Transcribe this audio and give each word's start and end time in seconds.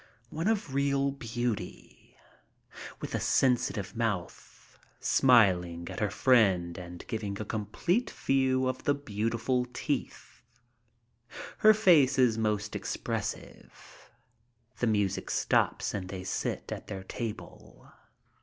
One 0.31 0.47
of 0.47 0.73
real 0.73 1.11
beauty, 1.11 2.17
with 2.99 3.13
a 3.13 3.19
sensitive 3.19 3.95
mouth, 3.95 4.79
smiling 4.99 5.87
at 5.91 5.99
her 5.99 6.09
friend 6.09 6.75
and 6.75 7.05
giving 7.05 7.39
a 7.39 7.45
complete 7.45 8.09
view 8.09 8.67
of 8.67 8.85
the 8.85 8.95
beautiful 8.95 9.67
teeth. 9.73 10.41
Her 11.59 11.75
face 11.75 12.17
is 12.17 12.35
most 12.35 12.75
expressive. 12.75 14.09
The 14.79 14.87
music 14.87 15.29
stops 15.29 15.93
and 15.93 16.09
they 16.09 16.23
sit 16.23 16.71
at 16.71 16.87
their 16.87 17.03
table. 17.03 17.91